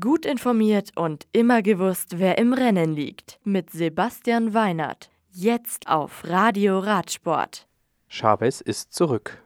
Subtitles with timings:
[0.00, 3.38] Gut informiert und immer gewusst, wer im Rennen liegt.
[3.44, 5.10] Mit Sebastian Weinert.
[5.30, 7.68] Jetzt auf Radio Radsport.
[8.08, 9.42] Chavez ist zurück.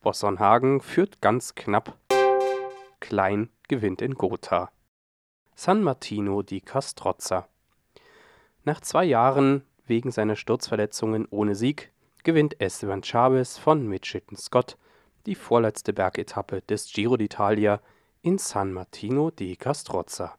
[0.00, 1.98] Bossonhagen führt ganz knapp.
[3.00, 4.70] Klein gewinnt in Gotha.
[5.54, 7.48] San Martino di Castrozza.
[8.64, 11.92] Nach zwei Jahren wegen seiner Sturzverletzungen ohne Sieg
[12.24, 14.78] gewinnt Esteban Chavez von Mitchelton Scott
[15.26, 17.80] die vorletzte Bergetappe des Giro d'Italia
[18.22, 20.36] in San Martino di Castrozza.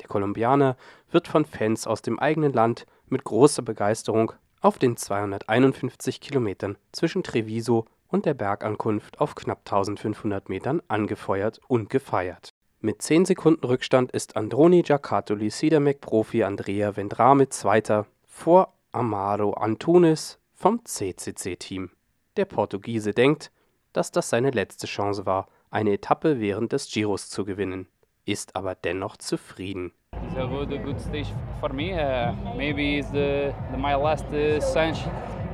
[0.00, 0.76] Der Kolumbianer
[1.10, 7.22] wird von Fans aus dem eigenen Land mit großer Begeisterung auf den 251 Kilometern zwischen
[7.22, 12.50] Treviso und der Bergankunft auf knapp 1500 Metern angefeuert und gefeiert.
[12.80, 20.82] Mit 10 Sekunden Rückstand ist Androni Giaccatoli Sidamek-Profi Andrea Vendrame Zweiter vor Amaro Antunes vom
[20.84, 21.90] CCC-Team.
[22.36, 23.52] Der Portugiese denkt,
[23.92, 27.86] dass das seine letzte Chance war, eine Etappe während des Giros zu gewinnen,
[28.24, 29.92] ist aber dennoch zufrieden.
[30.12, 31.28] It's a good, good stage
[31.60, 31.92] for me.
[31.92, 35.00] Uh, maybe it's the, the, my last uh, chance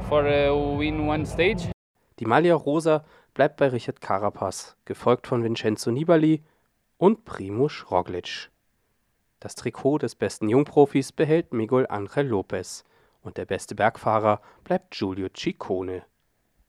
[0.08, 1.70] for uh, win one stage.
[2.18, 6.42] Die Maglia Rosa bleibt bei Richard Carapaz, gefolgt von Vincenzo Nibali
[6.96, 8.50] und Primoz Roglic.
[9.40, 12.84] Das Trikot des besten Jungprofis behält Miguel Angel Lopez
[13.20, 16.04] und der beste Bergfahrer bleibt Giulio Ciccone.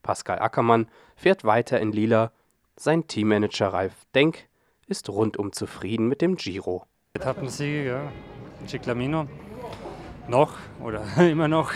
[0.04, 2.32] Pascal Ackermann fährt weiter in Lila
[2.80, 4.48] sein Teammanager Ralf Denk
[4.88, 6.86] ist rundum zufrieden mit dem Giro.
[7.14, 8.12] Etappensiege, ja.
[8.68, 9.28] Ciclamino.
[10.28, 11.72] Noch oder immer noch.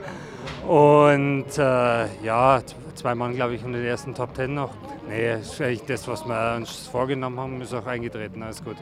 [0.66, 2.62] Und äh, ja,
[2.94, 4.74] zwei Mann, glaube ich, unter den ersten Top Ten noch.
[5.08, 8.42] Nee, ist eigentlich das, was wir uns vorgenommen haben, ist auch eingetreten.
[8.42, 8.76] Alles gut.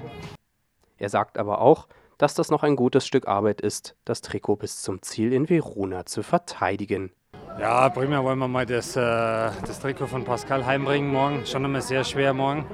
[0.99, 1.87] Er sagt aber auch,
[2.19, 6.07] dass das noch ein gutes Stück Arbeit ist, das Trikot bis zum Ziel in Verona
[6.07, 7.13] zu verteidigen.
[7.59, 11.47] Ja, primär wollen wir mal das, äh, das Trikot von Pascal heimbringen morgen.
[11.47, 12.67] Schon einmal sehr schwer morgen.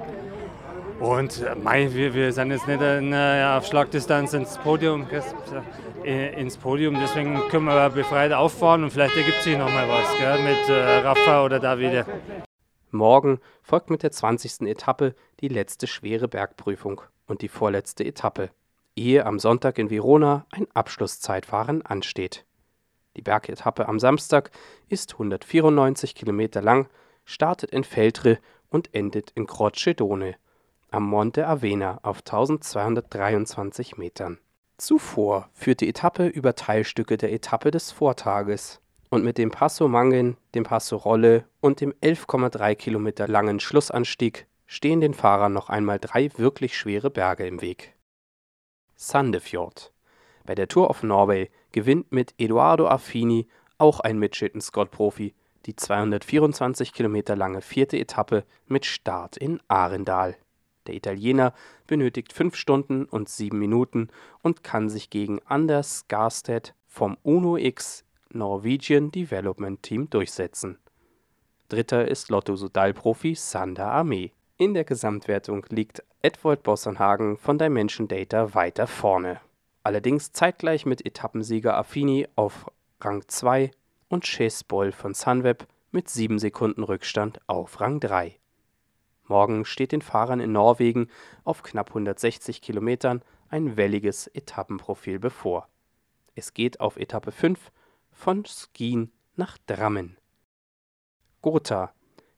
[0.98, 5.06] Und äh, mei, wir, wir sind jetzt nicht in, äh, auf Schlagdistanz ins Podium,
[6.03, 6.97] ins Podium.
[7.00, 10.99] Deswegen können wir befreit auffahren und vielleicht ergibt sich noch mal was gell, mit äh,
[10.99, 12.04] Rafa oder Davide.
[12.91, 14.62] Morgen folgt mit der 20.
[14.62, 18.50] Etappe die letzte schwere Bergprüfung und die vorletzte Etappe,
[18.97, 22.44] ehe am Sonntag in Verona ein Abschlusszeitfahren ansteht.
[23.17, 24.50] Die Bergetappe am Samstag
[24.89, 26.89] ist 194 Kilometer lang,
[27.25, 30.37] startet in Feltre und endet in Crocedone
[30.93, 34.39] am Monte Avena auf 1223 Metern.
[34.77, 40.37] Zuvor führt die Etappe über Teilstücke der Etappe des Vortages und mit dem Passo Mangen,
[40.55, 46.31] dem Passo Rolle und dem 11,3 Kilometer langen Schlussanstieg stehen den Fahrern noch einmal drei
[46.37, 47.94] wirklich schwere Berge im Weg.
[48.97, 49.93] Sandefjord.
[50.44, 53.47] Bei der Tour of Norway gewinnt mit Eduardo Affini,
[53.78, 55.34] auch ein Mitchelton-Scott-Profi,
[55.66, 60.36] die 224 Kilometer lange vierte Etappe mit Start in Arendal.
[60.88, 61.54] Der Italiener
[61.86, 64.08] benötigt 5 Stunden und 7 Minuten
[64.42, 70.78] und kann sich gegen Anders Skarstedt vom Uno X Norwegian Development Team durchsetzen.
[71.69, 74.32] Dritter ist Lotto-Sodal-Profi Sander Armee.
[74.56, 79.41] In der Gesamtwertung liegt Edward Bossonhagen von Dimension Data weiter vorne
[79.82, 82.70] allerdings zeitgleich mit Etappensieger Affini auf
[83.00, 83.70] Rang 2
[84.09, 88.38] und Chase Boll von Sunweb mit 7 Sekunden Rückstand auf Rang 3.
[89.25, 91.09] Morgen steht den Fahrern in Norwegen
[91.44, 95.69] auf knapp 160 Kilometern ein welliges Etappenprofil bevor.
[96.34, 97.70] Es geht auf Etappe 5
[98.10, 100.16] von Skien nach Drammen.
[101.43, 101.93] Gotha.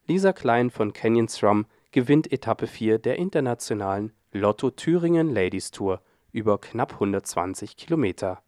[0.06, 6.02] Lisa Klein von Canyon Strum gewinnt Etappe 4 der internationalen Lotto Thüringen Ladies Tour
[6.34, 8.42] über knapp 120 Kilometer.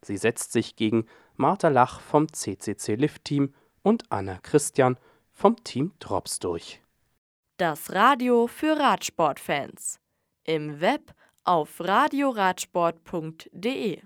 [0.00, 1.04] Sie setzt sich gegen
[1.36, 3.52] Martha Lach vom CCC Lift Team
[3.82, 4.96] und Anna Christian
[5.32, 6.80] vom Team Drops durch.
[7.58, 10.00] Das Radio für Radsportfans.
[10.44, 11.12] Im Web
[11.44, 14.00] auf radioradsport.de